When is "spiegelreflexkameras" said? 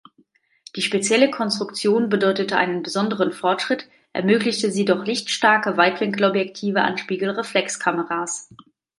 6.97-8.49